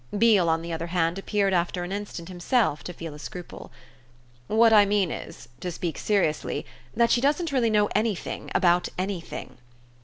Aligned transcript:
Beale 0.17 0.49
on 0.49 0.63
the 0.63 0.73
other 0.73 0.87
hand 0.87 1.19
appeared 1.19 1.53
after 1.53 1.83
an 1.83 1.91
instant 1.91 2.27
himself 2.27 2.83
to 2.85 2.91
feel 2.91 3.13
a 3.13 3.19
scruple. 3.19 3.71
"What 4.47 4.73
I 4.73 4.83
mean 4.83 5.11
is, 5.11 5.47
to 5.59 5.71
speak 5.71 5.99
seriously, 5.99 6.65
that 6.95 7.11
she 7.11 7.21
doesn't 7.21 7.51
really 7.51 7.69
know 7.69 7.87
anything 7.93 8.49
about 8.55 8.89
anything." 8.97 9.59